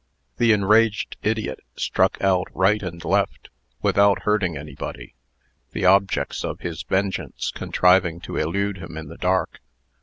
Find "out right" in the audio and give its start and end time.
2.23-2.81